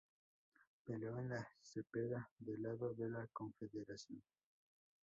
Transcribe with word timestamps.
Peleó 0.83 1.19
en 1.19 1.29
la 1.29 1.47
Cepeda 1.61 2.27
del 2.39 2.63
lado 2.63 2.91
de 2.95 3.07
la 3.07 3.27
Confederación. 3.31 4.23